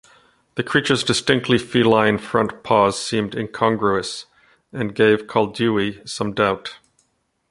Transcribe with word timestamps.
The 0.55 0.63
creature's 0.63 1.03
distinctly 1.03 1.59
feline 1.59 2.17
front 2.17 2.63
paws 2.63 2.99
seemed 2.99 3.35
incongruous, 3.35 4.25
and 4.73 4.95
gave 4.95 5.27
Koldewey 5.27 6.01
some 6.09 6.33
doubt. 6.33 6.77